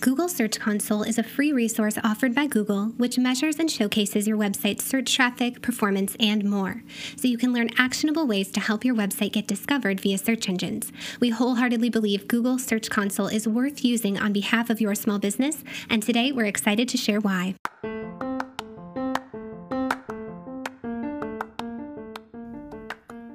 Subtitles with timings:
[0.00, 4.38] Google Search Console is a free resource offered by Google which measures and showcases your
[4.38, 6.82] website's search traffic, performance, and more,
[7.16, 10.90] so you can learn actionable ways to help your website get discovered via search engines.
[11.20, 15.62] We wholeheartedly believe Google Search Console is worth using on behalf of your small business,
[15.90, 17.56] and today we're excited to share why.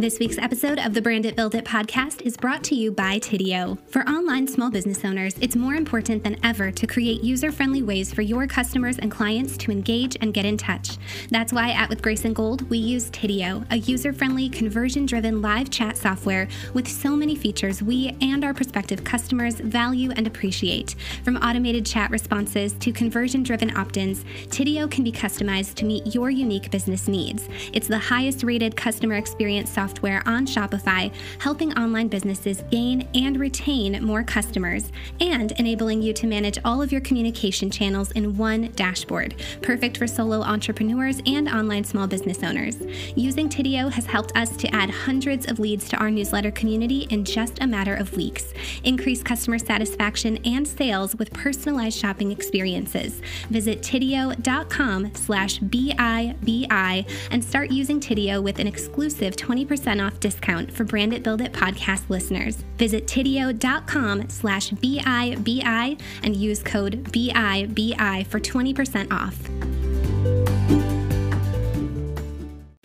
[0.00, 3.18] This week's episode of the Brand It Build It podcast is brought to you by
[3.18, 3.76] Tidio.
[3.88, 8.14] For online small business owners, it's more important than ever to create user friendly ways
[8.14, 10.98] for your customers and clients to engage and get in touch.
[11.30, 15.42] That's why at With Grace and Gold, we use Tidio, a user friendly, conversion driven
[15.42, 20.94] live chat software with so many features we and our prospective customers value and appreciate.
[21.24, 26.14] From automated chat responses to conversion driven opt ins, Tidio can be customized to meet
[26.14, 27.48] your unique business needs.
[27.72, 33.40] It's the highest rated customer experience software software on Shopify, helping online businesses gain and
[33.40, 38.70] retain more customers, and enabling you to manage all of your communication channels in one
[38.72, 42.76] dashboard, perfect for solo entrepreneurs and online small business owners.
[43.16, 47.24] Using Tidio has helped us to add hundreds of leads to our newsletter community in
[47.24, 48.52] just a matter of weeks,
[48.84, 53.22] increase customer satisfaction and sales with personalized shopping experiences.
[53.48, 60.72] Visit tidio.com slash BIBI and start using Tidio with an exclusive 20% 20% off discount
[60.72, 62.56] for Brand It Build It podcast listeners.
[62.76, 69.57] Visit tidio.com slash BIBI and use code BIBI for 20% off.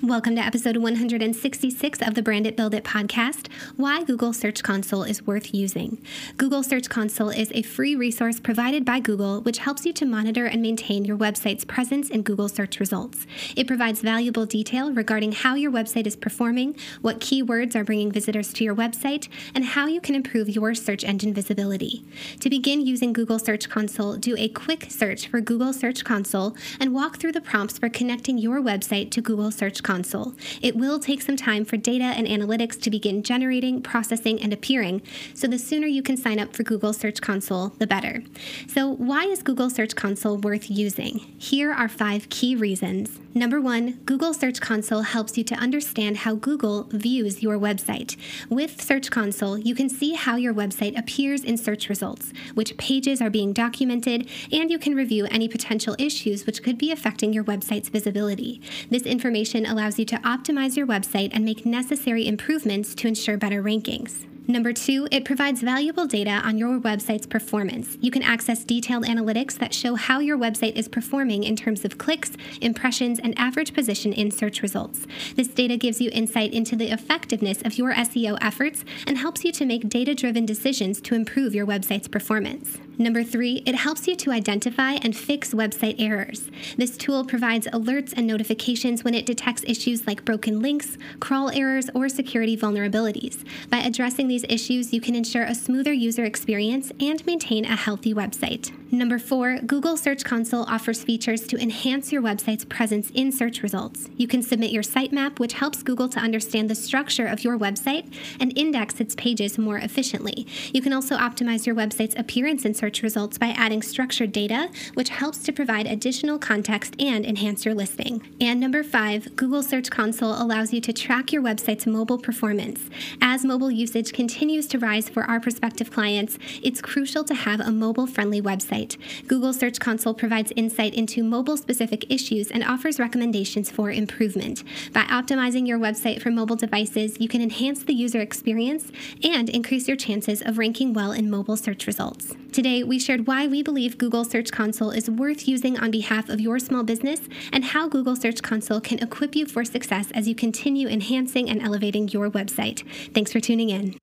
[0.04, 3.48] Welcome to episode 166 of the Brand It Build It podcast
[3.78, 6.04] Why Google Search Console is Worth Using.
[6.36, 10.46] Google Search Console is a free resource provided by Google which helps you to monitor
[10.46, 13.26] and maintain your website's presence in Google search results.
[13.56, 18.52] It provides valuable detail regarding how your website is performing, what keywords are bringing visitors
[18.56, 22.04] to your website, and how you can improve your search engine visibility.
[22.42, 26.94] To begin using Google Search Console, do a quick search for Google Search Console and
[26.94, 30.34] walk through the prompts for connecting your website to Google Search Console console.
[30.60, 35.04] It will take some time for data and analytics to begin generating, processing, and appearing,
[35.36, 38.24] so the sooner you can sign up for Google Search Console, the better.
[38.68, 41.20] So, why is Google Search Console worth using?
[41.38, 43.20] Here are five key reasons.
[43.36, 48.16] Number one, Google Search Console helps you to understand how Google views your website.
[48.48, 53.22] With Search Console, you can see how your website appears in search results, which pages
[53.22, 57.44] are being documented, and you can review any potential issues which could be affecting your
[57.44, 58.62] website's visibility.
[58.92, 63.62] This information allows you to optimize your website and make necessary improvements to ensure better
[63.62, 64.26] rankings.
[64.46, 67.98] Number two, it provides valuable data on your website's performance.
[68.02, 71.98] You can access detailed analytics that show how your website is performing in terms of
[71.98, 75.08] clicks, impressions, and average position in search results.
[75.36, 79.52] This data gives you insight into the effectiveness of your SEO efforts and helps you
[79.54, 82.80] to make data driven decisions to improve your website's performance.
[82.98, 86.50] Number three, it helps you to identify and fix website errors.
[86.78, 91.90] This tool provides alerts and notifications when it detects issues like broken links, crawl errors,
[91.96, 93.44] or security vulnerabilities.
[93.70, 98.14] By addressing these issues, you can ensure a smoother user experience and maintain a healthy
[98.14, 98.72] website.
[98.94, 104.08] Number four, Google Search Console offers features to enhance your website's presence in search results.
[104.18, 108.14] You can submit your sitemap, which helps Google to understand the structure of your website
[108.40, 110.46] and index its pages more efficiently.
[110.76, 115.10] You can also optimize your website's appearance in search results by adding structured data, which
[115.10, 118.22] helps to provide additional context and enhance your listing.
[118.40, 122.80] And number five, Google Search Console allows you to track your website's mobile performance.
[123.24, 127.72] As mobile usage continues to rise for our prospective clients, it's crucial to have a
[127.72, 129.28] mobile friendly website website.
[129.28, 134.64] Google Search Console provides insight into mobile specific issues and offers recommendations for improvement.
[134.92, 138.92] By optimizing your website for mobile devices, you can enhance the user experience
[139.24, 142.34] and increase your chances of ranking well in mobile search results.
[142.52, 146.40] Today, we shared why we believe Google Search Console is worth using on behalf of
[146.40, 147.22] your small business
[147.52, 151.62] and how Google Search Console can equip you for success as you continue enhancing and
[151.62, 152.84] elevating your website.
[153.14, 154.03] Thanks for tuning in.